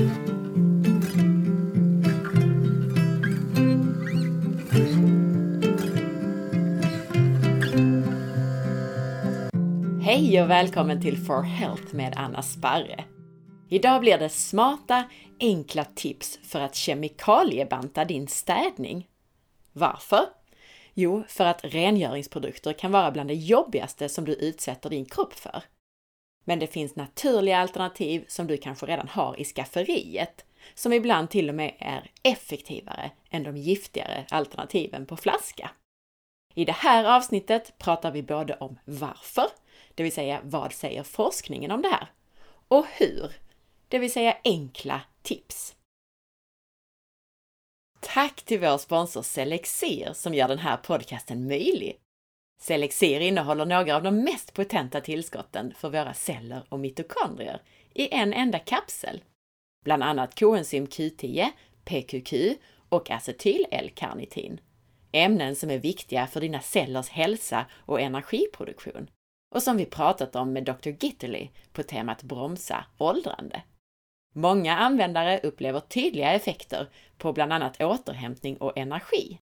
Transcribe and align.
Hej 0.00 0.06
och 10.42 10.50
välkommen 10.50 11.02
till 11.02 11.18
For 11.18 11.42
Health 11.42 11.94
med 11.94 12.14
Anna 12.16 12.42
Sparre. 12.42 13.04
Idag 13.68 14.00
blir 14.00 14.18
det 14.18 14.28
smarta, 14.28 15.04
enkla 15.40 15.84
tips 15.84 16.38
för 16.42 16.60
att 16.60 16.74
kemikaliebanta 16.74 18.04
din 18.04 18.28
städning. 18.28 19.08
Varför? 19.72 20.24
Jo, 20.94 21.24
för 21.28 21.44
att 21.44 21.64
rengöringsprodukter 21.64 22.72
kan 22.72 22.92
vara 22.92 23.10
bland 23.10 23.28
det 23.28 23.34
jobbigaste 23.34 24.08
som 24.08 24.24
du 24.24 24.32
utsätter 24.32 24.90
din 24.90 25.04
kropp 25.04 25.32
för. 25.32 25.62
Men 26.44 26.58
det 26.58 26.66
finns 26.66 26.96
naturliga 26.96 27.58
alternativ 27.58 28.24
som 28.28 28.46
du 28.46 28.56
kanske 28.56 28.86
redan 28.86 29.08
har 29.08 29.40
i 29.40 29.44
skafferiet, 29.44 30.44
som 30.74 30.92
ibland 30.92 31.30
till 31.30 31.48
och 31.48 31.54
med 31.54 31.74
är 31.78 32.10
effektivare 32.22 33.10
än 33.30 33.42
de 33.42 33.56
giftigare 33.56 34.26
alternativen 34.30 35.06
på 35.06 35.16
flaska. 35.16 35.70
I 36.54 36.64
det 36.64 36.72
här 36.72 37.16
avsnittet 37.16 37.78
pratar 37.78 38.10
vi 38.10 38.22
både 38.22 38.54
om 38.54 38.78
varför, 38.84 39.46
det 39.94 40.02
vill 40.02 40.12
säga 40.12 40.40
vad 40.44 40.72
säger 40.72 41.02
forskningen 41.02 41.70
om 41.70 41.82
det 41.82 41.88
här? 41.88 42.08
Och 42.68 42.86
hur, 42.86 43.32
det 43.88 43.98
vill 43.98 44.12
säga 44.12 44.36
enkla 44.44 45.00
tips. 45.22 45.76
Tack 48.00 48.42
till 48.42 48.60
vår 48.60 48.78
sponsor 48.78 49.22
Selexir 49.22 50.12
som 50.12 50.34
gör 50.34 50.48
den 50.48 50.58
här 50.58 50.76
podcasten 50.76 51.48
möjlig. 51.48 51.96
Selexir 52.62 53.20
innehåller 53.20 53.66
några 53.66 53.96
av 53.96 54.02
de 54.02 54.24
mest 54.24 54.54
potenta 54.54 55.00
tillskotten 55.00 55.74
för 55.74 55.90
våra 55.90 56.14
celler 56.14 56.62
och 56.68 56.80
mitokondrier 56.80 57.62
i 57.94 58.14
en 58.14 58.32
enda 58.32 58.58
kapsel. 58.58 59.24
Bland 59.84 60.02
annat 60.02 60.40
koenzym 60.40 60.86
Q10, 60.86 61.48
PQQ 61.84 62.58
och 62.88 63.10
acetyl-L-karnitin. 63.10 64.60
Ämnen 65.12 65.56
som 65.56 65.70
är 65.70 65.78
viktiga 65.78 66.26
för 66.26 66.40
dina 66.40 66.60
cellers 66.60 67.08
hälsa 67.08 67.66
och 67.72 68.00
energiproduktion 68.00 69.10
och 69.54 69.62
som 69.62 69.76
vi 69.76 69.86
pratat 69.86 70.36
om 70.36 70.52
med 70.52 70.64
Dr. 70.64 70.88
Gitterly 70.88 71.48
på 71.72 71.82
temat 71.82 72.22
bromsa 72.22 72.84
åldrande. 72.98 73.62
Många 74.34 74.76
användare 74.76 75.40
upplever 75.42 75.80
tydliga 75.80 76.32
effekter 76.32 76.88
på 77.18 77.32
bland 77.32 77.52
annat 77.52 77.80
återhämtning 77.80 78.56
och 78.56 78.78
energi. 78.78 79.38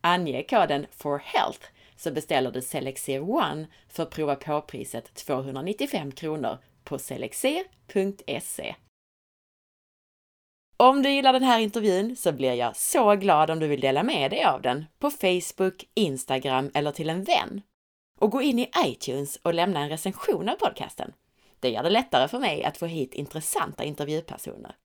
Ange 0.00 0.42
koden 0.42 0.86
FORHEALTH 0.90 1.66
så 1.98 2.10
beställer 2.10 2.50
du 2.50 2.62
Selexer 2.62 3.30
One 3.30 3.66
för 3.88 4.04
prova 4.04 4.34
på-priset 4.34 5.14
295 5.14 6.12
kronor 6.12 6.58
på 6.84 6.98
selexer.se. 6.98 8.74
Om 10.76 11.02
du 11.02 11.10
gillar 11.10 11.32
den 11.32 11.42
här 11.42 11.58
intervjun 11.58 12.16
så 12.16 12.32
blir 12.32 12.54
jag 12.54 12.76
så 12.76 13.14
glad 13.14 13.50
om 13.50 13.58
du 13.58 13.66
vill 13.66 13.80
dela 13.80 14.02
med 14.02 14.30
dig 14.30 14.44
av 14.44 14.62
den 14.62 14.84
på 14.98 15.10
Facebook, 15.10 15.84
Instagram 15.94 16.70
eller 16.74 16.92
till 16.92 17.10
en 17.10 17.24
vän. 17.24 17.62
Och 18.20 18.30
gå 18.30 18.42
in 18.42 18.58
i 18.58 18.70
iTunes 18.86 19.36
och 19.36 19.54
lämna 19.54 19.80
en 19.80 19.88
recension 19.88 20.48
av 20.48 20.54
podcasten. 20.54 21.12
Det 21.60 21.70
gör 21.70 21.82
det 21.82 21.90
lättare 21.90 22.28
för 22.28 22.38
mig 22.38 22.64
att 22.64 22.76
få 22.76 22.86
hit 22.86 23.14
intressanta 23.14 23.84
intervjupersoner. 23.84 24.76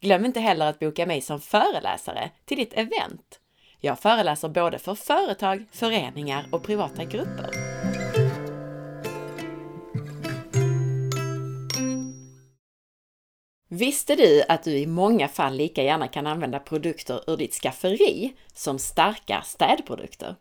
Glöm 0.00 0.24
inte 0.24 0.40
heller 0.40 0.66
att 0.66 0.78
boka 0.78 1.06
mig 1.06 1.20
som 1.20 1.40
föreläsare 1.40 2.30
till 2.44 2.56
ditt 2.56 2.72
event. 2.72 3.40
Jag 3.84 3.98
föreläser 3.98 4.48
både 4.48 4.78
för 4.78 4.94
företag, 4.94 5.64
föreningar 5.70 6.46
och 6.50 6.62
privata 6.62 7.04
grupper. 7.04 7.50
Visste 13.68 14.14
du 14.16 14.42
att 14.48 14.62
du 14.62 14.78
i 14.78 14.86
många 14.86 15.28
fall 15.28 15.54
lika 15.54 15.82
gärna 15.82 16.08
kan 16.08 16.26
använda 16.26 16.58
produkter 16.58 17.30
ur 17.30 17.36
ditt 17.36 17.54
skafferi 17.54 18.34
som 18.52 18.78
starka 18.78 19.42
städprodukter? 19.42 20.36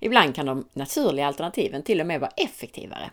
Ibland 0.00 0.34
kan 0.34 0.46
de 0.46 0.68
naturliga 0.72 1.26
alternativen 1.26 1.82
till 1.82 2.00
och 2.00 2.06
med 2.06 2.20
vara 2.20 2.32
effektivare. 2.36 3.10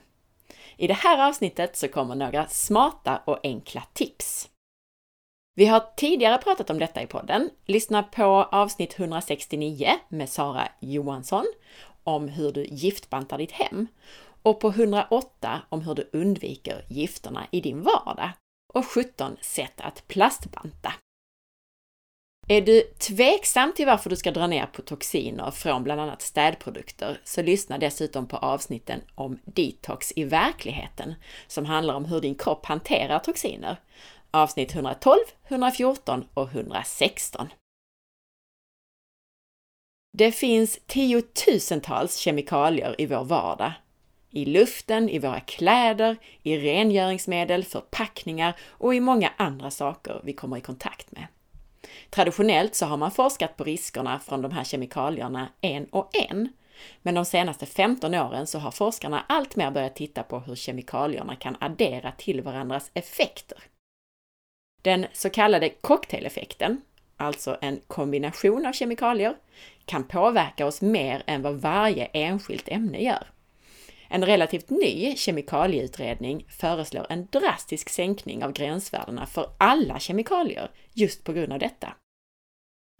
I 0.75 0.87
det 0.87 0.93
här 0.93 1.27
avsnittet 1.27 1.77
så 1.77 1.87
kommer 1.87 2.15
några 2.15 2.47
smarta 2.47 3.21
och 3.25 3.39
enkla 3.43 3.83
tips. 3.93 4.49
Vi 5.57 5.65
har 5.65 5.83
tidigare 5.95 6.37
pratat 6.37 6.69
om 6.69 6.79
detta 6.79 7.01
i 7.01 7.07
podden. 7.07 7.49
Lyssna 7.65 8.03
på 8.03 8.23
avsnitt 8.43 8.99
169 8.99 9.89
med 10.09 10.29
Sara 10.29 10.67
Johansson 10.79 11.45
om 12.03 12.27
hur 12.27 12.51
du 12.51 12.65
giftbantar 12.65 13.37
ditt 13.37 13.51
hem 13.51 13.87
och 14.41 14.59
på 14.59 14.69
108 14.69 15.61
om 15.69 15.81
hur 15.81 15.95
du 15.95 16.09
undviker 16.13 16.85
gifterna 16.89 17.47
i 17.51 17.61
din 17.61 17.81
vardag 17.81 18.31
och 18.73 18.85
17 18.85 19.37
sätt 19.41 19.81
att 19.81 20.07
plastbanta. 20.07 20.93
Är 22.49 22.61
du 22.61 22.81
tveksam 22.81 23.73
till 23.75 23.85
varför 23.85 24.09
du 24.09 24.15
ska 24.15 24.31
dra 24.31 24.47
ner 24.47 24.65
på 24.65 24.81
toxiner 24.81 25.51
från 25.51 25.83
bland 25.83 26.01
annat 26.01 26.21
städprodukter 26.21 27.21
så 27.23 27.41
lyssna 27.41 27.77
dessutom 27.77 28.27
på 28.27 28.37
avsnitten 28.37 29.01
om 29.15 29.39
detox 29.45 30.13
i 30.15 30.23
verkligheten 30.23 31.15
som 31.47 31.65
handlar 31.65 31.93
om 31.93 32.05
hur 32.05 32.21
din 32.21 32.35
kropp 32.35 32.65
hanterar 32.65 33.19
toxiner. 33.19 33.77
Avsnitt 34.37 34.75
112, 34.75 35.17
114 35.47 36.25
och 36.33 36.49
116. 36.51 37.47
Det 40.17 40.31
finns 40.31 40.79
tiotusentals 40.85 42.17
kemikalier 42.17 42.95
i 42.97 43.05
vår 43.05 43.23
vardag. 43.23 43.71
I 44.29 44.45
luften, 44.45 45.09
i 45.09 45.19
våra 45.19 45.39
kläder, 45.39 46.17
i 46.43 46.57
rengöringsmedel, 46.57 47.63
förpackningar 47.63 48.55
och 48.69 48.95
i 48.95 48.99
många 48.99 49.33
andra 49.37 49.71
saker 49.71 50.21
vi 50.23 50.33
kommer 50.33 50.57
i 50.57 50.61
kontakt 50.61 51.11
med. 51.11 51.27
Traditionellt 52.09 52.75
så 52.75 52.85
har 52.85 52.97
man 52.97 53.11
forskat 53.11 53.57
på 53.57 53.63
riskerna 53.63 54.19
från 54.19 54.41
de 54.41 54.51
här 54.51 54.63
kemikalierna 54.63 55.47
en 55.61 55.85
och 55.85 56.09
en. 56.15 56.49
Men 57.01 57.15
de 57.15 57.25
senaste 57.25 57.65
15 57.65 58.13
åren 58.13 58.47
så 58.47 58.59
har 58.59 58.71
forskarna 58.71 59.25
alltmer 59.29 59.71
börjat 59.71 59.95
titta 59.95 60.23
på 60.23 60.39
hur 60.39 60.55
kemikalierna 60.55 61.35
kan 61.35 61.57
addera 61.59 62.11
till 62.11 62.41
varandras 62.41 62.91
effekter. 62.93 63.57
Den 64.87 65.05
så 65.13 65.29
kallade 65.29 65.69
cocktaileffekten, 65.69 66.81
alltså 67.17 67.57
en 67.61 67.81
kombination 67.87 68.65
av 68.65 68.73
kemikalier, 68.73 69.35
kan 69.85 70.03
påverka 70.03 70.65
oss 70.65 70.81
mer 70.81 71.23
än 71.27 71.41
vad 71.41 71.55
varje 71.55 72.05
enskilt 72.05 72.69
ämne 72.69 73.03
gör. 73.03 73.27
En 74.09 74.25
relativt 74.25 74.69
ny 74.69 75.15
kemikalieutredning 75.15 76.45
föreslår 76.49 77.05
en 77.09 77.27
drastisk 77.31 77.89
sänkning 77.89 78.43
av 78.43 78.51
gränsvärdena 78.51 79.25
för 79.25 79.49
alla 79.57 79.99
kemikalier 79.99 80.71
just 80.93 81.23
på 81.23 81.33
grund 81.33 81.53
av 81.53 81.59
detta. 81.59 81.93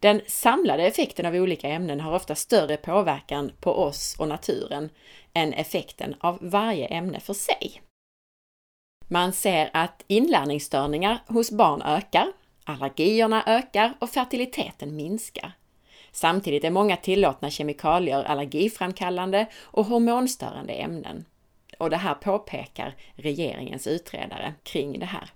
Den 0.02 0.22
samlade 0.28 0.84
effekten 0.84 1.26
av 1.26 1.36
olika 1.36 1.68
ämnen 1.68 2.00
har 2.00 2.16
ofta 2.16 2.36
större 2.36 2.78
påverkan 2.78 3.52
på 3.60 3.72
oss 3.72 4.16
och 4.20 4.28
naturen 4.28 4.90
än 5.34 5.54
effekten 5.54 6.16
av 6.20 6.38
varje 6.42 6.86
ämne 6.86 7.20
för 7.20 7.34
sig. 7.34 7.82
Man 9.08 9.34
ser 9.34 9.70
att 9.74 10.04
inlärningsstörningar 10.08 11.20
hos 11.28 11.52
barn 11.52 11.82
ökar, 11.82 12.28
allergierna 12.64 13.44
ökar 13.46 13.94
och 14.00 14.10
fertiliteten 14.10 14.96
minskar. 14.96 15.52
Samtidigt 16.12 16.64
är 16.64 16.72
många 16.72 16.98
tillåtna 16.98 17.50
kemikalier 17.50 18.24
allergiframkallande 18.24 19.48
och 19.56 19.86
hormonstörande 19.86 20.74
ämnen. 20.74 21.26
Och 21.80 21.90
det 21.90 21.98
här 21.98 22.14
påpekar 22.14 22.96
regeringens 23.16 23.88
utredare 23.88 24.54
kring 24.64 25.00
det 25.00 25.06
här. 25.06 25.30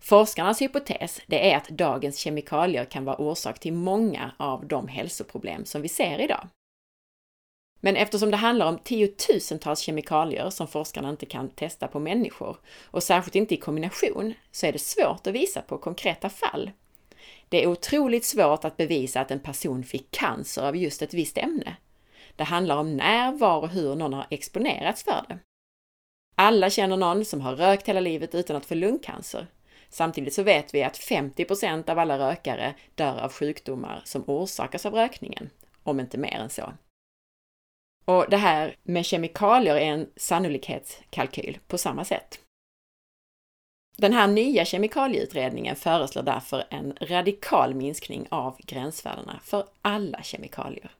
Forskarnas 0.00 0.62
hypotes 0.62 1.20
det 1.26 1.52
är 1.52 1.56
att 1.56 1.68
dagens 1.68 2.18
kemikalier 2.18 2.84
kan 2.84 3.04
vara 3.04 3.16
orsak 3.16 3.58
till 3.58 3.72
många 3.72 4.32
av 4.36 4.66
de 4.66 4.88
hälsoproblem 4.88 5.64
som 5.64 5.82
vi 5.82 5.88
ser 5.88 6.20
idag. 6.20 6.48
Men 7.84 7.96
eftersom 7.96 8.30
det 8.30 8.36
handlar 8.36 8.66
om 8.66 8.78
tiotusentals 8.78 9.80
kemikalier 9.80 10.50
som 10.50 10.68
forskarna 10.68 11.10
inte 11.10 11.26
kan 11.26 11.48
testa 11.48 11.88
på 11.88 12.00
människor, 12.00 12.56
och 12.84 13.02
särskilt 13.02 13.36
inte 13.36 13.54
i 13.54 13.56
kombination, 13.56 14.34
så 14.52 14.66
är 14.66 14.72
det 14.72 14.78
svårt 14.78 15.26
att 15.26 15.34
visa 15.34 15.62
på 15.62 15.78
konkreta 15.78 16.28
fall 16.28 16.70
det 17.48 17.62
är 17.62 17.66
otroligt 17.66 18.24
svårt 18.24 18.64
att 18.64 18.76
bevisa 18.76 19.20
att 19.20 19.30
en 19.30 19.40
person 19.40 19.84
fick 19.84 20.10
cancer 20.10 20.62
av 20.62 20.76
just 20.76 21.02
ett 21.02 21.14
visst 21.14 21.38
ämne. 21.38 21.76
Det 22.36 22.44
handlar 22.44 22.76
om 22.76 22.96
när, 22.96 23.32
var 23.32 23.60
och 23.60 23.68
hur 23.68 23.94
någon 23.94 24.12
har 24.12 24.26
exponerats 24.30 25.02
för 25.02 25.24
det. 25.28 25.38
Alla 26.34 26.70
känner 26.70 26.96
någon 26.96 27.24
som 27.24 27.40
har 27.40 27.56
rökt 27.56 27.88
hela 27.88 28.00
livet 28.00 28.34
utan 28.34 28.56
att 28.56 28.66
få 28.66 28.74
lungcancer. 28.74 29.46
Samtidigt 29.88 30.34
så 30.34 30.42
vet 30.42 30.74
vi 30.74 30.82
att 30.82 30.98
50% 30.98 31.90
av 31.90 31.98
alla 31.98 32.30
rökare 32.30 32.74
dör 32.94 33.20
av 33.20 33.32
sjukdomar 33.32 34.02
som 34.04 34.24
orsakas 34.26 34.86
av 34.86 34.94
rökningen, 34.94 35.50
om 35.82 36.00
inte 36.00 36.18
mer 36.18 36.38
än 36.38 36.50
så. 36.50 36.72
Och 38.04 38.26
det 38.30 38.36
här 38.36 38.76
med 38.82 39.04
kemikalier 39.04 39.76
är 39.76 39.86
en 39.86 40.10
sannolikhetskalkyl 40.16 41.58
på 41.66 41.78
samma 41.78 42.04
sätt. 42.04 42.40
Den 43.96 44.12
här 44.12 44.26
nya 44.26 44.64
kemikalieutredningen 44.64 45.76
föreslår 45.76 46.22
därför 46.22 46.64
en 46.70 46.96
radikal 47.00 47.74
minskning 47.74 48.26
av 48.30 48.56
gränsvärdena 48.58 49.40
för 49.42 49.66
alla 49.82 50.22
kemikalier. 50.22 50.90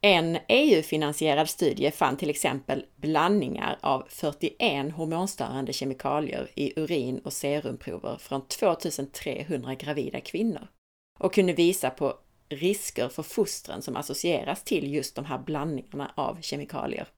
En 0.00 0.38
EU-finansierad 0.48 1.48
studie 1.48 1.90
fann 1.90 2.16
till 2.16 2.30
exempel 2.30 2.84
blandningar 2.96 3.78
av 3.80 4.06
41 4.08 4.92
hormonstörande 4.92 5.72
kemikalier 5.72 6.50
i 6.54 6.80
urin 6.80 7.18
och 7.18 7.32
serumprover 7.32 8.16
från 8.16 8.46
2300 8.46 9.74
gravida 9.74 10.20
kvinnor 10.20 10.68
och 11.18 11.34
kunde 11.34 11.52
visa 11.52 11.90
på 11.90 12.14
risker 12.48 13.08
för 13.08 13.22
fostren 13.22 13.82
som 13.82 13.96
associeras 13.96 14.64
till 14.64 14.94
just 14.94 15.14
de 15.14 15.24
här 15.24 15.38
blandningarna 15.38 16.12
av 16.14 16.38
kemikalier. 16.40 17.08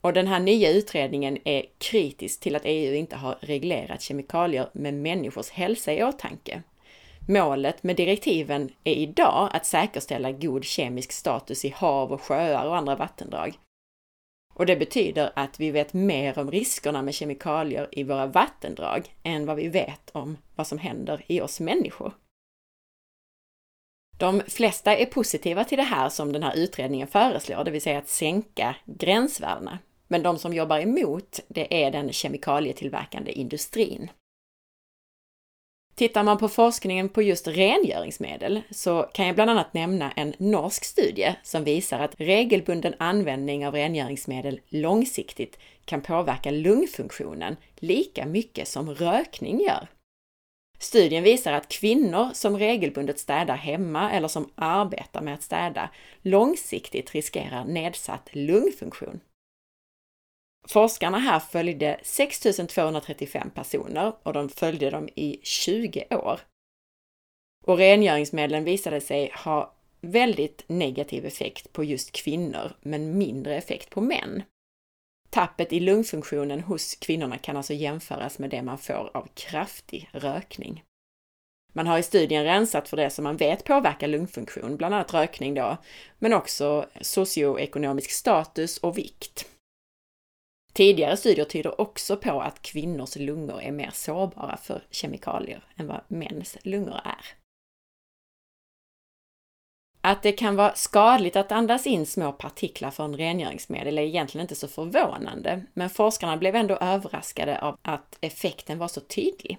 Och 0.00 0.12
den 0.12 0.26
här 0.26 0.40
nya 0.40 0.70
utredningen 0.70 1.38
är 1.44 1.66
kritisk 1.78 2.40
till 2.40 2.56
att 2.56 2.62
EU 2.64 2.94
inte 2.94 3.16
har 3.16 3.38
reglerat 3.40 4.02
kemikalier 4.02 4.70
med 4.72 4.94
människors 4.94 5.50
hälsa 5.50 5.92
i 5.92 6.04
åtanke. 6.04 6.62
Målet 7.28 7.82
med 7.82 7.96
direktiven 7.96 8.70
är 8.84 8.94
idag 8.94 9.50
att 9.52 9.66
säkerställa 9.66 10.32
god 10.32 10.64
kemisk 10.64 11.12
status 11.12 11.64
i 11.64 11.68
hav 11.68 12.12
och 12.12 12.22
sjöar 12.22 12.66
och 12.66 12.76
andra 12.76 12.96
vattendrag. 12.96 13.58
Och 14.54 14.66
det 14.66 14.76
betyder 14.76 15.32
att 15.34 15.60
vi 15.60 15.70
vet 15.70 15.92
mer 15.92 16.38
om 16.38 16.50
riskerna 16.50 17.02
med 17.02 17.14
kemikalier 17.14 17.88
i 17.92 18.04
våra 18.04 18.26
vattendrag 18.26 19.14
än 19.22 19.46
vad 19.46 19.56
vi 19.56 19.68
vet 19.68 20.10
om 20.12 20.36
vad 20.56 20.66
som 20.66 20.78
händer 20.78 21.24
i 21.26 21.40
oss 21.40 21.60
människor. 21.60 22.12
De 24.22 24.42
flesta 24.48 24.96
är 24.96 25.06
positiva 25.06 25.64
till 25.64 25.78
det 25.78 25.84
här 25.84 26.08
som 26.08 26.32
den 26.32 26.42
här 26.42 26.56
utredningen 26.56 27.08
föreslår, 27.08 27.64
det 27.64 27.70
vill 27.70 27.82
säga 27.82 27.98
att 27.98 28.08
sänka 28.08 28.76
gränsvärdena. 28.84 29.78
Men 30.08 30.22
de 30.22 30.38
som 30.38 30.54
jobbar 30.54 30.78
emot, 30.78 31.40
det 31.48 31.84
är 31.84 31.90
den 31.90 32.12
kemikalietillverkande 32.12 33.32
industrin. 33.32 34.10
Tittar 35.94 36.22
man 36.22 36.38
på 36.38 36.48
forskningen 36.48 37.08
på 37.08 37.22
just 37.22 37.48
rengöringsmedel 37.48 38.62
så 38.70 39.02
kan 39.02 39.26
jag 39.26 39.34
bland 39.34 39.50
annat 39.50 39.74
nämna 39.74 40.12
en 40.12 40.34
norsk 40.38 40.84
studie 40.84 41.34
som 41.42 41.64
visar 41.64 41.98
att 41.98 42.14
regelbunden 42.18 42.94
användning 42.98 43.66
av 43.66 43.74
rengöringsmedel 43.74 44.60
långsiktigt 44.68 45.58
kan 45.84 46.00
påverka 46.00 46.50
lungfunktionen 46.50 47.56
lika 47.76 48.26
mycket 48.26 48.68
som 48.68 48.94
rökning 48.94 49.60
gör. 49.60 49.88
Studien 50.82 51.24
visar 51.24 51.52
att 51.52 51.68
kvinnor 51.68 52.30
som 52.34 52.58
regelbundet 52.58 53.18
städar 53.18 53.56
hemma 53.56 54.12
eller 54.12 54.28
som 54.28 54.50
arbetar 54.54 55.22
med 55.22 55.34
att 55.34 55.42
städa 55.42 55.90
långsiktigt 56.22 57.14
riskerar 57.14 57.64
nedsatt 57.64 58.28
lungfunktion. 58.32 59.20
Forskarna 60.68 61.18
här 61.18 61.40
följde 61.40 62.00
6235 62.02 63.50
personer 63.50 64.12
och 64.22 64.32
de 64.32 64.48
följde 64.48 64.90
dem 64.90 65.08
i 65.14 65.40
20 65.42 66.06
år. 66.10 66.40
Och 67.64 67.78
rengöringsmedlen 67.78 68.64
visade 68.64 69.00
sig 69.00 69.32
ha 69.44 69.74
väldigt 70.00 70.64
negativ 70.66 71.26
effekt 71.26 71.72
på 71.72 71.84
just 71.84 72.12
kvinnor, 72.12 72.76
men 72.80 73.18
mindre 73.18 73.56
effekt 73.56 73.90
på 73.90 74.00
män. 74.00 74.42
Tappet 75.32 75.72
i 75.72 75.80
lungfunktionen 75.80 76.60
hos 76.60 76.94
kvinnorna 76.94 77.38
kan 77.38 77.56
alltså 77.56 77.72
jämföras 77.72 78.38
med 78.38 78.50
det 78.50 78.62
man 78.62 78.78
får 78.78 79.10
av 79.14 79.28
kraftig 79.34 80.10
rökning. 80.12 80.84
Man 81.72 81.86
har 81.86 81.98
i 81.98 82.02
studien 82.02 82.44
rensat 82.44 82.88
för 82.88 82.96
det 82.96 83.10
som 83.10 83.22
man 83.22 83.36
vet 83.36 83.64
påverkar 83.64 84.08
lungfunktion, 84.08 84.76
bland 84.76 84.94
annat 84.94 85.14
rökning 85.14 85.54
då, 85.54 85.76
men 86.18 86.32
också 86.32 86.86
socioekonomisk 87.00 88.10
status 88.10 88.78
och 88.78 88.98
vikt. 88.98 89.46
Tidigare 90.72 91.16
studier 91.16 91.44
tyder 91.44 91.80
också 91.80 92.16
på 92.16 92.40
att 92.40 92.62
kvinnors 92.62 93.16
lungor 93.16 93.62
är 93.62 93.72
mer 93.72 93.90
sårbara 93.92 94.56
för 94.56 94.82
kemikalier 94.90 95.64
än 95.76 95.86
vad 95.86 96.00
mäns 96.08 96.58
lungor 96.62 97.00
är. 97.04 97.41
Att 100.04 100.22
det 100.22 100.32
kan 100.32 100.56
vara 100.56 100.74
skadligt 100.74 101.36
att 101.36 101.52
andas 101.52 101.86
in 101.86 102.06
små 102.06 102.32
partiklar 102.32 102.90
från 102.90 103.16
rengöringsmedel 103.16 103.98
är 103.98 104.02
egentligen 104.02 104.44
inte 104.44 104.54
så 104.54 104.68
förvånande, 104.68 105.62
men 105.74 105.90
forskarna 105.90 106.36
blev 106.36 106.56
ändå 106.56 106.76
överraskade 106.76 107.58
av 107.60 107.78
att 107.82 108.18
effekten 108.20 108.78
var 108.78 108.88
så 108.88 109.00
tydlig. 109.00 109.58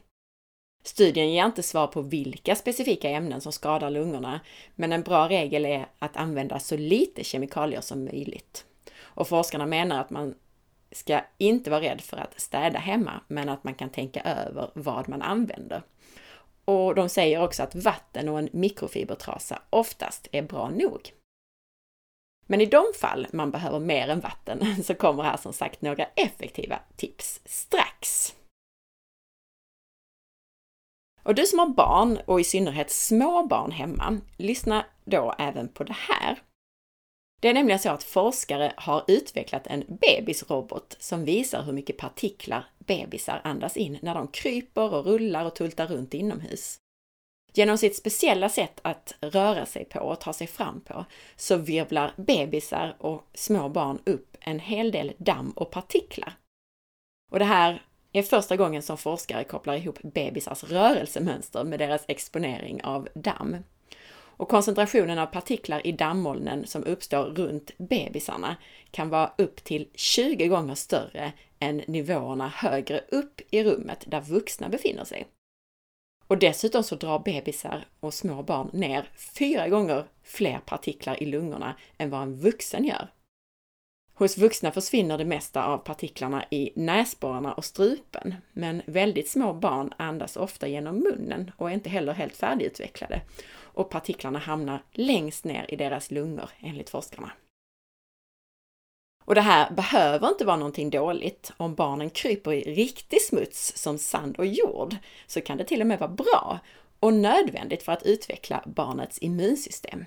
Studien 0.85 1.31
ger 1.31 1.45
inte 1.45 1.63
svar 1.63 1.87
på 1.87 2.01
vilka 2.01 2.55
specifika 2.55 3.09
ämnen 3.09 3.41
som 3.41 3.51
skadar 3.51 3.89
lungorna, 3.89 4.39
men 4.75 4.91
en 4.91 5.01
bra 5.01 5.29
regel 5.29 5.65
är 5.65 5.85
att 5.99 6.17
använda 6.17 6.59
så 6.59 6.77
lite 6.77 7.23
kemikalier 7.23 7.81
som 7.81 8.05
möjligt. 8.05 8.65
Och 8.99 9.27
forskarna 9.27 9.65
menar 9.65 10.01
att 10.01 10.09
man 10.09 10.35
ska 10.91 11.21
inte 11.37 11.69
vara 11.69 11.81
rädd 11.81 12.01
för 12.01 12.17
att 12.17 12.41
städa 12.41 12.79
hemma, 12.79 13.21
men 13.27 13.49
att 13.49 13.63
man 13.63 13.75
kan 13.75 13.89
tänka 13.89 14.21
över 14.21 14.71
vad 14.73 15.09
man 15.09 15.21
använder. 15.21 15.81
Och 16.65 16.95
de 16.95 17.09
säger 17.09 17.43
också 17.43 17.63
att 17.63 17.75
vatten 17.75 18.29
och 18.29 18.39
en 18.39 18.49
mikrofibertrasa 18.53 19.61
oftast 19.69 20.27
är 20.31 20.41
bra 20.41 20.69
nog. 20.69 21.13
Men 22.45 22.61
i 22.61 22.65
de 22.65 22.85
fall 22.99 23.27
man 23.33 23.51
behöver 23.51 23.79
mer 23.79 24.07
än 24.07 24.19
vatten 24.19 24.83
så 24.83 24.95
kommer 24.95 25.23
här 25.23 25.37
som 25.37 25.53
sagt 25.53 25.81
några 25.81 26.05
effektiva 26.05 26.79
tips 26.95 27.41
strax. 27.45 28.35
Och 31.23 31.35
du 31.35 31.45
som 31.45 31.59
har 31.59 31.67
barn 31.67 32.19
och 32.25 32.39
i 32.39 32.43
synnerhet 32.43 32.91
små 32.91 33.47
barn 33.47 33.71
hemma, 33.71 34.21
lyssna 34.37 34.85
då 35.05 35.35
även 35.39 35.67
på 35.67 35.83
det 35.83 35.95
här. 36.09 36.41
Det 37.43 37.49
är 37.49 37.53
nämligen 37.53 37.79
så 37.79 37.89
att 37.89 38.03
forskare 38.03 38.73
har 38.77 39.03
utvecklat 39.07 39.67
en 39.67 39.83
bebisrobot 39.87 40.95
som 40.99 41.25
visar 41.25 41.63
hur 41.63 41.73
mycket 41.73 41.97
partiklar 41.97 42.65
bebisar 42.79 43.41
andas 43.43 43.77
in 43.77 43.99
när 44.01 44.15
de 44.15 44.27
kryper 44.27 44.93
och 44.93 45.05
rullar 45.05 45.45
och 45.45 45.55
tultar 45.55 45.87
runt 45.87 46.13
inomhus. 46.13 46.77
Genom 47.53 47.77
sitt 47.77 47.95
speciella 47.95 48.49
sätt 48.49 48.79
att 48.81 49.13
röra 49.21 49.65
sig 49.65 49.85
på 49.85 49.99
och 49.99 50.21
ta 50.21 50.33
sig 50.33 50.47
fram 50.47 50.81
på 50.81 51.05
så 51.35 51.57
virvlar 51.57 52.13
bebisar 52.17 52.95
och 52.99 53.29
små 53.33 53.69
barn 53.69 53.99
upp 54.05 54.37
en 54.39 54.59
hel 54.59 54.91
del 54.91 55.13
damm 55.17 55.51
och 55.51 55.71
partiklar. 55.71 56.33
Och 57.31 57.39
det 57.39 57.45
här 57.45 57.81
är 58.11 58.23
första 58.23 58.57
gången 58.57 58.81
som 58.81 58.97
forskare 58.97 59.43
kopplar 59.43 59.75
ihop 59.75 59.99
bebisars 60.01 60.63
rörelsemönster 60.63 61.63
med 61.63 61.79
deras 61.79 62.05
exponering 62.07 62.83
av 62.83 63.09
damm. 63.15 63.57
Och 64.43 64.49
koncentrationen 64.49 65.19
av 65.19 65.25
partiklar 65.25 65.87
i 65.87 65.91
dammolnen 65.91 66.67
som 66.67 66.83
uppstår 66.83 67.23
runt 67.23 67.71
bebisarna 67.77 68.55
kan 68.91 69.09
vara 69.09 69.31
upp 69.37 69.63
till 69.63 69.89
20 69.93 70.47
gånger 70.47 70.75
större 70.75 71.33
än 71.59 71.77
nivåerna 71.87 72.47
högre 72.47 72.99
upp 72.99 73.41
i 73.49 73.63
rummet 73.63 74.03
där 74.07 74.21
vuxna 74.21 74.69
befinner 74.69 75.03
sig. 75.03 75.27
Och 76.27 76.37
dessutom 76.37 76.83
så 76.83 76.95
drar 76.95 77.19
bebisar 77.19 77.87
och 77.99 78.13
små 78.13 78.43
barn 78.43 78.69
ner 78.73 79.09
fyra 79.15 79.67
gånger 79.69 80.05
fler 80.23 80.59
partiklar 80.65 81.23
i 81.23 81.25
lungorna 81.25 81.75
än 81.97 82.09
vad 82.09 82.21
en 82.21 82.39
vuxen 82.39 82.85
gör. 82.85 83.07
Hos 84.13 84.37
vuxna 84.37 84.71
försvinner 84.71 85.17
det 85.17 85.25
mesta 85.25 85.65
av 85.65 85.77
partiklarna 85.77 86.45
i 86.49 86.71
näsborrarna 86.75 87.53
och 87.53 87.65
strupen, 87.65 88.35
men 88.53 88.81
väldigt 88.85 89.29
små 89.29 89.53
barn 89.53 89.93
andas 89.97 90.37
ofta 90.37 90.67
genom 90.67 90.99
munnen 90.99 91.51
och 91.57 91.69
är 91.69 91.73
inte 91.73 91.89
heller 91.89 92.13
helt 92.13 92.37
färdigutvecklade. 92.37 93.21
Och 93.73 93.89
partiklarna 93.89 94.39
hamnar 94.39 94.83
längst 94.91 95.43
ner 95.43 95.65
i 95.69 95.75
deras 95.75 96.11
lungor, 96.11 96.49
enligt 96.59 96.89
forskarna. 96.89 97.31
Och 99.25 99.35
det 99.35 99.41
här 99.41 99.71
behöver 99.71 100.27
inte 100.27 100.45
vara 100.45 100.57
någonting 100.57 100.89
dåligt. 100.89 101.51
Om 101.57 101.75
barnen 101.75 102.09
kryper 102.09 102.53
i 102.53 102.75
riktig 102.75 103.21
smuts 103.21 103.77
som 103.77 103.97
sand 103.97 104.37
och 104.37 104.45
jord 104.45 104.95
så 105.27 105.41
kan 105.41 105.57
det 105.57 105.63
till 105.63 105.81
och 105.81 105.87
med 105.87 105.99
vara 105.99 106.11
bra 106.11 106.59
och 106.99 107.13
nödvändigt 107.13 107.83
för 107.83 107.91
att 107.91 108.03
utveckla 108.03 108.63
barnets 108.65 109.17
immunsystem. 109.21 110.05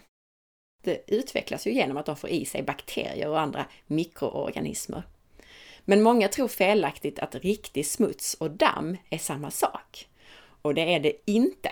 Det 0.83 1.05
utvecklas 1.07 1.67
ju 1.67 1.73
genom 1.73 1.97
att 1.97 2.07
de 2.07 2.17
får 2.17 2.31
i 2.31 2.45
sig 2.45 2.63
bakterier 2.63 3.29
och 3.29 3.41
andra 3.41 3.67
mikroorganismer. 3.87 5.03
Men 5.85 6.03
många 6.03 6.29
tror 6.29 6.49
felaktigt 6.49 7.19
att 7.19 7.35
riktig 7.35 7.87
smuts 7.87 8.35
och 8.35 8.51
damm 8.51 8.97
är 9.11 9.19
samma 9.19 9.51
sak. 9.51 10.09
Och 10.63 10.75
det 10.75 10.95
är 10.95 11.01
det 11.01 11.31
inte. 11.31 11.71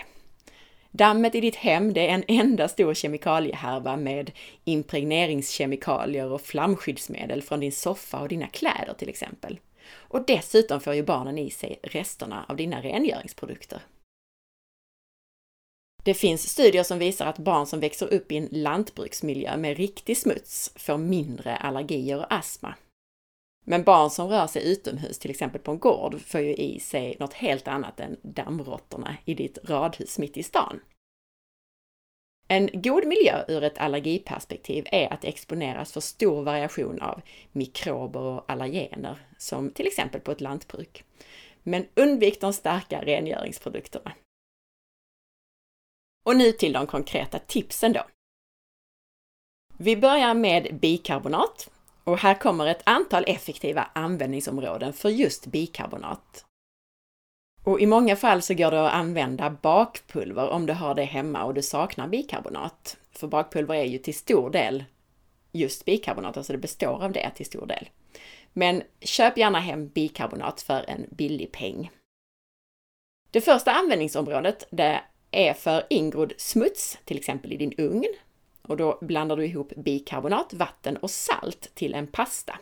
Dammet 0.96 1.34
i 1.34 1.40
ditt 1.40 1.56
hem, 1.56 1.92
det 1.92 2.00
är 2.08 2.14
en 2.14 2.24
enda 2.28 2.68
stor 2.68 2.94
kemikaliehärva 2.94 3.96
med 3.96 4.30
impregneringskemikalier 4.64 6.32
och 6.32 6.40
flamskyddsmedel 6.40 7.42
från 7.42 7.60
din 7.60 7.72
soffa 7.72 8.20
och 8.20 8.28
dina 8.28 8.46
kläder 8.46 8.94
till 8.98 9.08
exempel. 9.08 9.60
Och 9.92 10.26
dessutom 10.26 10.80
får 10.80 10.94
ju 10.94 11.02
barnen 11.02 11.38
i 11.38 11.50
sig 11.50 11.80
resterna 11.82 12.46
av 12.48 12.56
dina 12.56 12.82
rengöringsprodukter. 12.82 13.80
Det 16.04 16.14
finns 16.14 16.48
studier 16.48 16.82
som 16.82 16.98
visar 16.98 17.26
att 17.26 17.38
barn 17.38 17.66
som 17.66 17.80
växer 17.80 18.14
upp 18.14 18.32
i 18.32 18.36
en 18.36 18.48
lantbruksmiljö 18.50 19.56
med 19.56 19.76
riktig 19.76 20.16
smuts 20.16 20.72
får 20.76 20.98
mindre 20.98 21.56
allergier 21.56 22.18
och 22.18 22.34
astma. 22.34 22.74
Men 23.64 23.84
barn 23.84 24.10
som 24.10 24.28
rör 24.28 24.46
sig 24.46 24.72
utomhus, 24.72 25.18
till 25.18 25.30
exempel 25.30 25.60
på 25.60 25.70
en 25.70 25.78
gård, 25.78 26.20
får 26.20 26.40
ju 26.40 26.54
i 26.54 26.80
sig 26.80 27.16
något 27.20 27.32
helt 27.32 27.68
annat 27.68 28.00
än 28.00 28.16
dammråttorna 28.22 29.16
i 29.24 29.34
ditt 29.34 29.58
radhus 29.64 30.18
mitt 30.18 30.36
i 30.36 30.42
stan. 30.42 30.80
En 32.48 32.70
god 32.72 33.06
miljö 33.06 33.44
ur 33.48 33.64
ett 33.64 33.78
allergiperspektiv 33.78 34.86
är 34.92 35.12
att 35.12 35.24
exponeras 35.24 35.92
för 35.92 36.00
stor 36.00 36.42
variation 36.42 37.00
av 37.00 37.22
mikrober 37.52 38.20
och 38.20 38.50
allergener, 38.50 39.18
som 39.38 39.70
till 39.70 39.86
exempel 39.86 40.20
på 40.20 40.32
ett 40.32 40.40
lantbruk. 40.40 41.04
Men 41.62 41.86
undvik 41.94 42.40
de 42.40 42.52
starka 42.52 43.04
rengöringsprodukterna. 43.04 44.12
Och 46.24 46.36
nu 46.36 46.52
till 46.52 46.72
de 46.72 46.86
konkreta 46.86 47.38
tipsen 47.38 47.92
då. 47.92 48.06
Vi 49.78 49.96
börjar 49.96 50.34
med 50.34 50.78
bikarbonat 50.80 51.70
och 52.04 52.18
här 52.18 52.34
kommer 52.34 52.66
ett 52.66 52.82
antal 52.84 53.24
effektiva 53.26 53.90
användningsområden 53.92 54.92
för 54.92 55.08
just 55.08 55.46
bikarbonat. 55.46 56.44
Och 57.64 57.80
i 57.80 57.86
många 57.86 58.16
fall 58.16 58.42
så 58.42 58.54
går 58.54 58.70
det 58.70 58.86
att 58.86 58.94
använda 58.94 59.50
bakpulver 59.50 60.48
om 60.48 60.66
du 60.66 60.72
har 60.72 60.94
det 60.94 61.04
hemma 61.04 61.44
och 61.44 61.54
du 61.54 61.62
saknar 61.62 62.08
bikarbonat. 62.08 62.96
För 63.12 63.28
bakpulver 63.28 63.74
är 63.74 63.84
ju 63.84 63.98
till 63.98 64.14
stor 64.14 64.50
del 64.50 64.84
just 65.52 65.84
bikarbonat, 65.84 66.36
alltså 66.36 66.52
det 66.52 66.58
består 66.58 67.04
av 67.04 67.12
det 67.12 67.30
till 67.30 67.46
stor 67.46 67.66
del. 67.66 67.88
Men 68.52 68.82
köp 69.00 69.38
gärna 69.38 69.60
hem 69.60 69.88
bikarbonat 69.88 70.62
för 70.62 70.84
en 70.90 71.06
billig 71.10 71.52
peng. 71.52 71.90
Det 73.30 73.40
första 73.40 73.72
användningsområdet 73.72 74.66
det 74.70 75.00
är 75.30 75.54
för 75.54 75.86
ingrodd 75.90 76.32
smuts, 76.38 76.98
till 77.04 77.16
exempel 77.16 77.52
i 77.52 77.56
din 77.56 77.74
ugn. 77.78 78.14
Och 78.68 78.76
då 78.76 78.98
blandar 79.00 79.36
du 79.36 79.46
ihop 79.46 79.72
bikarbonat, 79.76 80.54
vatten 80.54 80.96
och 80.96 81.10
salt 81.10 81.74
till 81.74 81.94
en 81.94 82.06
pasta. 82.06 82.58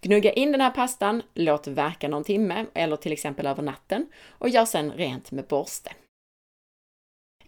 Gnugga 0.00 0.32
in 0.32 0.52
den 0.52 0.60
här 0.60 0.70
pastan, 0.70 1.22
låt 1.34 1.66
verka 1.66 2.08
någon 2.08 2.24
timme 2.24 2.66
eller 2.74 2.96
till 2.96 3.12
exempel 3.12 3.46
över 3.46 3.62
natten 3.62 4.06
och 4.28 4.48
gör 4.48 4.64
sedan 4.64 4.92
rent 4.92 5.30
med 5.30 5.46
borste. 5.46 5.92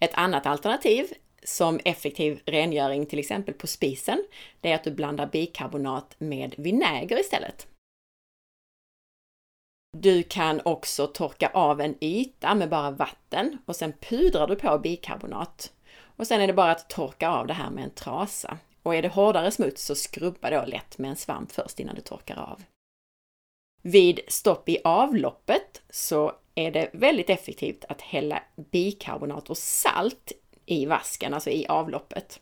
Ett 0.00 0.14
annat 0.14 0.46
alternativ 0.46 1.06
som 1.42 1.80
effektiv 1.84 2.40
rengöring, 2.46 3.06
till 3.06 3.18
exempel 3.18 3.54
på 3.54 3.66
spisen, 3.66 4.24
det 4.60 4.70
är 4.70 4.74
att 4.74 4.84
du 4.84 4.90
blandar 4.90 5.26
bikarbonat 5.26 6.14
med 6.18 6.54
vinäger 6.58 7.20
istället. 7.20 7.66
Du 9.96 10.22
kan 10.22 10.60
också 10.64 11.06
torka 11.06 11.50
av 11.54 11.80
en 11.80 12.04
yta 12.04 12.54
med 12.54 12.68
bara 12.68 12.90
vatten 12.90 13.58
och 13.66 13.76
sen 13.76 13.92
pudrar 13.92 14.46
du 14.46 14.56
på 14.56 14.78
bikarbonat. 14.78 15.72
Och 16.16 16.26
sen 16.26 16.40
är 16.40 16.46
det 16.46 16.52
bara 16.52 16.70
att 16.70 16.90
torka 16.90 17.28
av 17.28 17.46
det 17.46 17.54
här 17.54 17.70
med 17.70 17.84
en 17.84 17.90
trasa. 17.90 18.58
Och 18.82 18.94
är 18.94 19.02
det 19.02 19.08
hårdare 19.08 19.50
smuts 19.50 19.84
så 19.84 19.94
skrubba 19.94 20.50
då 20.50 20.64
lätt 20.66 20.98
med 20.98 21.10
en 21.10 21.16
svamp 21.16 21.52
först 21.52 21.80
innan 21.80 21.94
du 21.94 22.00
torkar 22.00 22.36
av. 22.36 22.62
Vid 23.82 24.20
stopp 24.28 24.68
i 24.68 24.78
avloppet 24.84 25.82
så 25.90 26.32
är 26.54 26.70
det 26.70 26.90
väldigt 26.92 27.30
effektivt 27.30 27.84
att 27.88 28.00
hälla 28.00 28.42
bikarbonat 28.56 29.50
och 29.50 29.58
salt 29.58 30.32
i 30.66 30.86
vasken, 30.86 31.34
alltså 31.34 31.50
i 31.50 31.66
avloppet. 31.66 32.40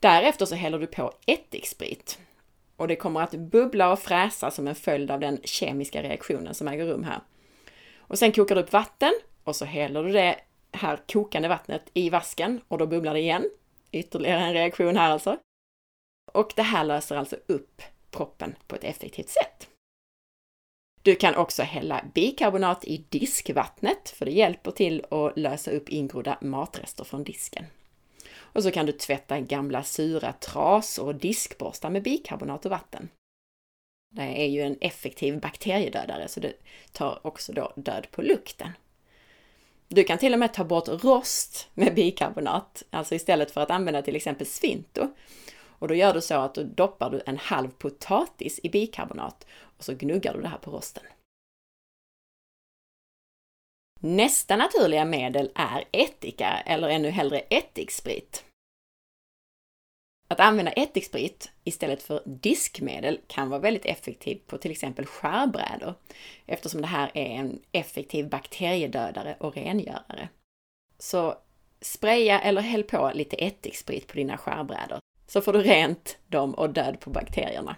Därefter 0.00 0.46
så 0.46 0.54
häller 0.54 0.78
du 0.78 0.86
på 0.86 1.12
ättiksprit 1.26 2.18
och 2.76 2.88
det 2.88 2.96
kommer 2.96 3.20
att 3.20 3.34
bubbla 3.34 3.92
och 3.92 3.98
fräsa 3.98 4.50
som 4.50 4.68
en 4.68 4.74
följd 4.74 5.10
av 5.10 5.20
den 5.20 5.40
kemiska 5.44 6.02
reaktionen 6.02 6.54
som 6.54 6.68
äger 6.68 6.86
rum 6.86 7.04
här. 7.04 7.20
Och 7.96 8.18
sen 8.18 8.32
kokar 8.32 8.54
du 8.54 8.60
upp 8.60 8.72
vatten 8.72 9.12
och 9.44 9.56
så 9.56 9.64
häller 9.64 10.02
du 10.02 10.12
det 10.12 10.40
här 10.72 11.00
kokande 11.06 11.48
vattnet 11.48 11.90
i 11.94 12.10
vasken 12.10 12.60
och 12.68 12.78
då 12.78 12.86
bubblar 12.86 13.14
det 13.14 13.20
igen. 13.20 13.50
Ytterligare 13.92 14.40
en 14.40 14.52
reaktion 14.52 14.96
här 14.96 15.10
alltså. 15.10 15.38
Och 16.32 16.52
det 16.56 16.62
här 16.62 16.84
löser 16.84 17.16
alltså 17.16 17.36
upp 17.46 17.82
proppen 18.10 18.54
på 18.66 18.76
ett 18.76 18.84
effektivt 18.84 19.28
sätt. 19.28 19.68
Du 21.02 21.14
kan 21.14 21.34
också 21.34 21.62
hälla 21.62 22.04
bikarbonat 22.14 22.84
i 22.84 23.04
diskvattnet, 23.08 24.08
för 24.08 24.24
det 24.24 24.32
hjälper 24.32 24.70
till 24.70 25.04
att 25.10 25.38
lösa 25.38 25.70
upp 25.70 25.88
ingrodda 25.88 26.38
matrester 26.40 27.04
från 27.04 27.24
disken. 27.24 27.64
Och 28.36 28.62
så 28.62 28.70
kan 28.70 28.86
du 28.86 28.92
tvätta 28.92 29.40
gamla 29.40 29.82
sura 29.82 30.32
trasor 30.32 31.06
och 31.06 31.14
diskborstar 31.14 31.90
med 31.90 32.02
bikarbonat 32.02 32.64
och 32.64 32.70
vatten. 32.70 33.08
Det 34.14 34.42
är 34.42 34.46
ju 34.46 34.62
en 34.62 34.78
effektiv 34.80 35.40
bakteriedödare, 35.40 36.28
så 36.28 36.40
det 36.40 36.52
tar 36.92 37.26
också 37.26 37.52
då 37.52 37.72
död 37.76 38.06
på 38.10 38.22
lukten. 38.22 38.72
Du 39.88 40.04
kan 40.04 40.18
till 40.18 40.32
och 40.32 40.38
med 40.38 40.54
ta 40.54 40.64
bort 40.64 40.88
rost 40.88 41.68
med 41.74 41.94
bikarbonat, 41.94 42.82
alltså 42.90 43.14
istället 43.14 43.50
för 43.50 43.60
att 43.60 43.70
använda 43.70 44.02
till 44.02 44.16
exempel 44.16 44.46
svinto. 44.46 45.08
Och 45.78 45.88
då 45.88 45.94
gör 45.94 46.14
du 46.14 46.20
så 46.20 46.34
att 46.34 46.54
du 46.54 46.64
doppar 46.64 47.10
du 47.10 47.22
en 47.26 47.38
halv 47.38 47.68
potatis 47.68 48.60
i 48.62 48.68
bikarbonat 48.68 49.46
och 49.78 49.84
så 49.84 49.94
gnuggar 49.94 50.34
du 50.34 50.42
det 50.42 50.48
här 50.48 50.58
på 50.58 50.70
rosten. 50.70 51.04
Nästa 54.00 54.56
naturliga 54.56 55.04
medel 55.04 55.50
är 55.54 55.84
ättika 55.92 56.62
eller 56.66 56.88
ännu 56.88 57.10
hellre 57.10 57.38
ättiksprit. 57.38 58.44
Att 60.30 60.40
använda 60.40 60.72
ättiksprit 60.72 61.50
istället 61.64 62.02
för 62.02 62.22
diskmedel 62.26 63.20
kan 63.26 63.50
vara 63.50 63.60
väldigt 63.60 63.86
effektivt 63.86 64.46
på 64.46 64.58
till 64.58 64.70
exempel 64.70 65.06
skärbrädor 65.06 65.94
eftersom 66.46 66.80
det 66.80 66.86
här 66.86 67.10
är 67.14 67.26
en 67.26 67.62
effektiv 67.72 68.28
bakteriedödare 68.28 69.36
och 69.40 69.54
rengörare. 69.54 70.28
Så 70.98 71.38
spraya 71.80 72.40
eller 72.40 72.60
häll 72.60 72.82
på 72.84 73.12
lite 73.14 73.36
ättiksprit 73.36 74.06
på 74.06 74.14
dina 74.14 74.38
skärbrädor 74.38 74.98
så 75.26 75.40
får 75.40 75.52
du 75.52 75.62
rent 75.62 76.18
dem 76.26 76.54
och 76.54 76.70
död 76.70 77.00
på 77.00 77.10
bakterierna. 77.10 77.76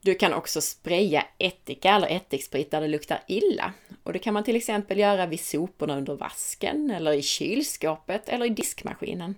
Du 0.00 0.14
kan 0.14 0.34
också 0.34 0.60
spraya 0.60 1.26
ättika 1.38 1.94
eller 1.94 2.08
ättiksprit 2.08 2.70
där 2.70 2.80
det 2.80 2.88
luktar 2.88 3.22
illa. 3.26 3.72
Och 4.02 4.12
det 4.12 4.18
kan 4.18 4.34
man 4.34 4.44
till 4.44 4.56
exempel 4.56 4.98
göra 4.98 5.26
vid 5.26 5.40
soporna 5.40 5.96
under 5.96 6.16
vasken, 6.16 6.90
eller 6.90 7.12
i 7.12 7.22
kylskåpet 7.22 8.28
eller 8.28 8.46
i 8.46 8.48
diskmaskinen. 8.48 9.34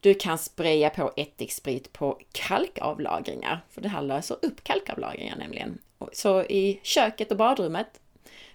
Du 0.00 0.14
kan 0.14 0.38
spraya 0.38 0.90
på 0.90 1.12
ättiksprit 1.16 1.92
på 1.92 2.20
kalkavlagringar, 2.32 3.60
för 3.70 3.80
det 3.80 3.88
här 3.88 4.02
löser 4.02 4.36
upp 4.42 4.64
kalkavlagringar 4.64 5.36
nämligen. 5.36 5.78
Så 6.12 6.42
i 6.42 6.80
köket 6.82 7.30
och 7.30 7.36
badrummet 7.36 8.00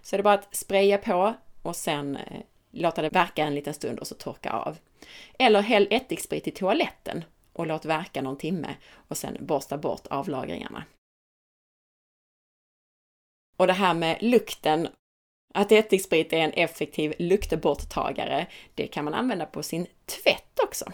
så 0.02 0.16
är 0.16 0.18
det 0.18 0.24
bara 0.24 0.34
att 0.34 0.56
spraya 0.56 0.98
på 0.98 1.34
och 1.62 1.76
sen 1.76 2.16
eh, 2.16 2.42
låta 2.72 3.02
det 3.02 3.10
verka 3.10 3.44
en 3.44 3.56
liten 3.56 3.74
stund 3.74 4.00
och 4.00 4.08
så 4.08 4.16
torka 4.16 4.52
av. 4.52 4.78
Eller 5.40 5.62
häll 5.62 5.88
ättiksprit 5.90 6.48
i 6.48 6.52
toaletten 6.52 7.24
och 7.54 7.68
låt 7.68 7.86
verka 7.86 8.22
någon 8.22 8.38
timme 8.38 8.76
och 8.92 9.18
sen 9.18 9.38
borsta 9.40 9.78
bort 9.78 10.08
avlagringarna. 10.08 10.84
Och 13.58 13.68
det 13.68 13.74
här 13.74 13.94
med 13.94 14.18
lukten, 14.22 14.88
att 15.54 15.72
ättiksprit 15.72 16.34
är 16.34 16.38
en 16.38 16.52
effektiv 16.52 17.14
luktborttagare, 17.20 18.48
det 18.76 18.88
kan 18.88 19.06
man 19.06 19.14
använda 19.14 19.46
på 19.46 19.64
sin 19.64 19.88
tvätt 20.06 20.60
också. 20.64 20.86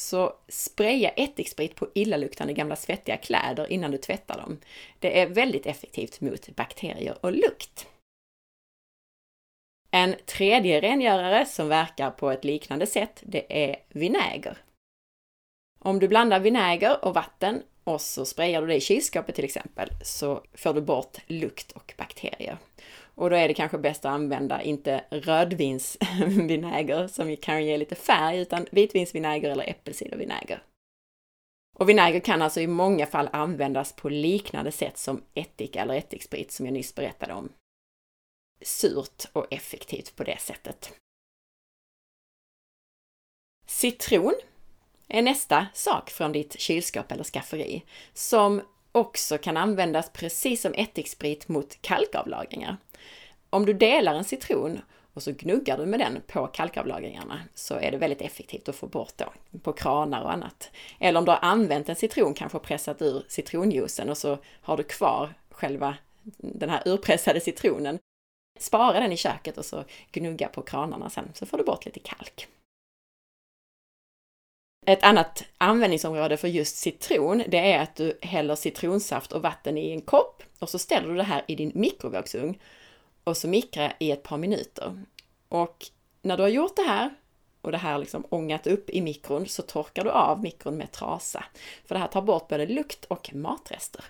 Så 0.00 0.36
spraya 0.48 1.08
ättiksprit 1.08 1.74
på 1.76 1.88
illaluktande 1.94 2.52
gamla 2.52 2.76
svettiga 2.76 3.16
kläder 3.16 3.72
innan 3.72 3.90
du 3.90 3.98
tvättar 3.98 4.36
dem. 4.36 4.60
Det 4.98 5.20
är 5.20 5.26
väldigt 5.26 5.66
effektivt 5.66 6.20
mot 6.20 6.56
bakterier 6.56 7.18
och 7.20 7.32
lukt. 7.32 7.86
En 9.90 10.14
tredje 10.26 10.80
rengörare 10.80 11.46
som 11.46 11.68
verkar 11.68 12.10
på 12.10 12.30
ett 12.30 12.44
liknande 12.44 12.86
sätt, 12.86 13.22
det 13.22 13.68
är 13.68 13.76
vinäger. 13.88 14.58
Om 15.78 15.98
du 15.98 16.08
blandar 16.08 16.40
vinäger 16.40 17.04
och 17.04 17.14
vatten 17.14 17.62
och 17.84 18.00
så 18.00 18.24
sprayar 18.24 18.60
du 18.60 18.66
det 18.66 18.76
i 18.76 18.80
kylskåpet 18.80 19.34
till 19.34 19.44
exempel, 19.44 19.88
så 20.04 20.44
får 20.54 20.74
du 20.74 20.80
bort 20.80 21.18
lukt 21.26 21.72
och 21.72 21.94
bakterier. 21.98 22.58
Och 23.20 23.30
då 23.30 23.36
är 23.36 23.48
det 23.48 23.54
kanske 23.54 23.78
bäst 23.78 24.04
att 24.04 24.12
använda 24.12 24.62
inte 24.62 25.04
rödvinsvinäger 25.10 27.06
som 27.08 27.36
kan 27.36 27.64
ge 27.64 27.76
lite 27.76 27.94
färg, 27.94 28.38
utan 28.38 28.66
vitvinsvinäger 28.72 29.50
eller 29.50 29.70
äppelcidervinäger. 29.70 30.62
Och 31.76 31.88
vinäger 31.88 32.20
kan 32.20 32.42
alltså 32.42 32.60
i 32.60 32.66
många 32.66 33.06
fall 33.06 33.28
användas 33.32 33.92
på 33.92 34.08
liknande 34.08 34.72
sätt 34.72 34.98
som 34.98 35.22
ättika 35.34 35.82
eller 35.82 35.94
ättiksprit 35.94 36.52
som 36.52 36.66
jag 36.66 36.72
nyss 36.72 36.94
berättade 36.94 37.34
om. 37.34 37.52
Surt 38.62 39.24
och 39.32 39.52
effektivt 39.52 40.16
på 40.16 40.24
det 40.24 40.40
sättet. 40.40 40.92
Citron 43.66 44.34
är 45.08 45.22
nästa 45.22 45.66
sak 45.74 46.10
från 46.10 46.32
ditt 46.32 46.60
kylskåp 46.60 47.12
eller 47.12 47.24
skafferi 47.24 47.84
som 48.12 48.62
också 48.92 49.38
kan 49.38 49.56
användas 49.56 50.10
precis 50.12 50.62
som 50.62 50.74
ättiksprit 50.74 51.48
mot 51.48 51.82
kalkavlagringar. 51.82 52.76
Om 53.50 53.66
du 53.66 53.72
delar 53.72 54.14
en 54.14 54.24
citron 54.24 54.80
och 55.14 55.22
så 55.22 55.32
gnuggar 55.32 55.78
du 55.78 55.86
med 55.86 56.00
den 56.00 56.18
på 56.26 56.46
kalkavlagringarna 56.46 57.40
så 57.54 57.74
är 57.74 57.90
det 57.90 57.96
väldigt 57.96 58.20
effektivt 58.20 58.68
att 58.68 58.76
få 58.76 58.86
bort 58.86 59.12
då 59.16 59.32
på 59.62 59.72
kranar 59.72 60.22
och 60.22 60.32
annat. 60.32 60.70
Eller 60.98 61.18
om 61.18 61.24
du 61.24 61.30
har 61.30 61.38
använt 61.42 61.88
en 61.88 61.96
citron, 61.96 62.34
kanske 62.34 62.58
pressat 62.58 63.02
ur 63.02 63.24
citronjuicen 63.28 64.08
och 64.08 64.18
så 64.18 64.38
har 64.44 64.76
du 64.76 64.82
kvar 64.82 65.34
själva 65.50 65.96
den 66.38 66.70
här 66.70 66.88
urpressade 66.88 67.40
citronen. 67.40 67.98
Spara 68.58 69.00
den 69.00 69.12
i 69.12 69.16
köket 69.16 69.58
och 69.58 69.64
så 69.64 69.84
gnugga 70.12 70.48
på 70.48 70.62
kranarna 70.62 71.10
sen 71.10 71.30
så 71.34 71.46
får 71.46 71.58
du 71.58 71.64
bort 71.64 71.84
lite 71.84 72.00
kalk. 72.00 72.48
Ett 74.86 75.02
annat 75.02 75.44
användningsområde 75.58 76.36
för 76.36 76.48
just 76.48 76.76
citron, 76.76 77.42
det 77.48 77.72
är 77.72 77.78
att 77.78 77.96
du 77.96 78.18
häller 78.22 78.54
citronsaft 78.54 79.32
och 79.32 79.42
vatten 79.42 79.78
i 79.78 79.90
en 79.90 80.00
kopp 80.00 80.42
och 80.58 80.68
så 80.68 80.78
ställer 80.78 81.08
du 81.08 81.16
det 81.16 81.22
här 81.22 81.44
i 81.48 81.54
din 81.54 81.72
mikrovågsugn 81.74 82.58
och 83.24 83.36
så 83.36 83.48
mikra 83.48 83.92
i 83.98 84.10
ett 84.10 84.22
par 84.22 84.38
minuter. 84.38 85.04
Och 85.48 85.86
när 86.22 86.36
du 86.36 86.42
har 86.42 86.50
gjort 86.50 86.76
det 86.76 86.82
här 86.82 87.10
och 87.60 87.72
det 87.72 87.78
här 87.78 87.98
liksom 87.98 88.24
ångat 88.28 88.66
upp 88.66 88.90
i 88.90 89.00
mikron 89.00 89.46
så 89.46 89.62
torkar 89.62 90.04
du 90.04 90.10
av 90.10 90.42
mikron 90.42 90.76
med 90.76 90.92
trasa. 90.92 91.44
För 91.84 91.94
det 91.94 91.98
här 91.98 92.08
tar 92.08 92.22
bort 92.22 92.48
både 92.48 92.66
lukt 92.66 93.04
och 93.04 93.34
matrester. 93.34 94.04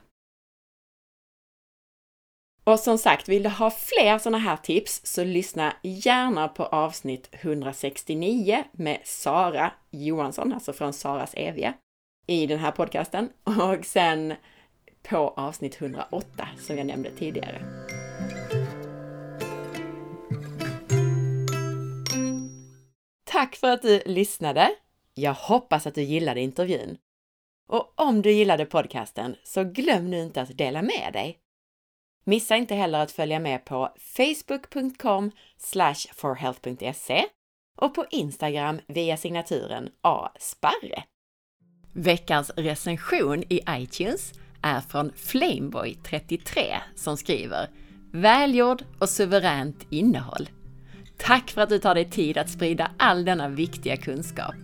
Och 2.71 2.81
som 2.81 2.99
sagt, 2.99 3.29
vill 3.29 3.43
du 3.43 3.49
ha 3.49 3.71
fler 3.71 4.19
sådana 4.19 4.39
här 4.39 4.57
tips 4.57 5.01
så 5.05 5.25
lyssna 5.25 5.73
gärna 5.83 6.49
på 6.49 6.65
avsnitt 6.65 7.29
169 7.33 8.65
med 8.73 9.01
Sara 9.05 9.73
Johansson, 9.91 10.53
alltså 10.53 10.73
från 10.73 10.93
Saras 10.93 11.35
Eviga, 11.35 11.75
i 12.27 12.47
den 12.47 12.59
här 12.59 12.71
podcasten. 12.71 13.29
Och 13.45 13.85
sen 13.85 14.35
på 15.03 15.17
avsnitt 15.17 15.81
108 15.81 16.49
som 16.59 16.79
jag 16.79 16.87
nämnde 16.87 17.11
tidigare. 17.11 17.63
Tack 23.25 23.57
för 23.57 23.71
att 23.71 23.83
du 23.83 24.03
lyssnade! 24.07 24.71
Jag 25.15 25.35
hoppas 25.35 25.87
att 25.87 25.95
du 25.95 26.03
gillade 26.03 26.41
intervjun. 26.41 26.99
Och 27.69 27.93
om 27.95 28.23
du 28.23 28.33
gillade 28.33 28.67
podcasten 28.67 29.37
så 29.45 29.65
glöm 29.65 30.11
nu 30.11 30.23
inte 30.23 30.43
att 30.43 30.59
dela 30.59 30.83
med 30.83 31.11
dig. 31.13 31.39
Missa 32.25 32.57
inte 32.57 32.75
heller 32.75 33.01
att 33.01 33.13
följa 33.13 33.39
med 33.39 33.65
på 33.65 33.95
facebook.com 33.99 35.31
forhealth.se 36.15 37.25
och 37.77 37.95
på 37.95 38.07
Instagram 38.11 38.81
via 38.87 39.17
signaturen 39.17 39.89
asparre. 40.01 41.05
Veckans 41.93 42.51
recension 42.57 43.43
i 43.43 43.61
iTunes 43.69 44.33
är 44.63 44.81
från 44.81 45.11
Flameboy33 45.11 46.77
som 46.95 47.17
skriver 47.17 47.69
Välgjord 48.13 48.85
och 48.99 49.09
suveränt 49.09 49.87
innehåll. 49.91 50.49
Tack 51.23 51.51
för 51.51 51.61
att 51.61 51.69
du 51.69 51.79
tar 51.79 51.95
dig 51.95 52.11
tid 52.11 52.39
att 52.39 52.51
sprida 52.51 52.91
all 52.97 53.25
denna 53.25 53.49
viktiga 53.49 53.97
kunskap. 53.97 54.55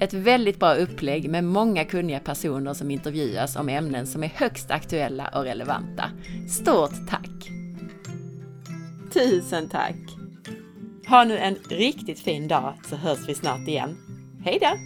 Ett 0.00 0.14
väldigt 0.14 0.58
bra 0.58 0.74
upplägg 0.74 1.30
med 1.30 1.44
många 1.44 1.84
kunniga 1.84 2.20
personer 2.20 2.74
som 2.74 2.90
intervjuas 2.90 3.56
om 3.56 3.68
ämnen 3.68 4.06
som 4.06 4.24
är 4.24 4.28
högst 4.28 4.70
aktuella 4.70 5.28
och 5.28 5.42
relevanta. 5.42 6.10
Stort 6.48 7.08
tack! 7.08 7.50
Tusen 9.12 9.68
tack! 9.68 9.96
Ha 11.08 11.24
nu 11.24 11.38
en 11.38 11.54
riktigt 11.70 12.20
fin 12.20 12.48
dag 12.48 12.74
så 12.88 12.96
hörs 12.96 13.28
vi 13.28 13.34
snart 13.34 13.68
igen. 13.68 13.96
Hej 14.44 14.58
då! 14.60 14.76